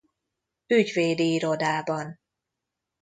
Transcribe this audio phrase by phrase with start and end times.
[0.67, 2.19] Ügyvédi Irodában.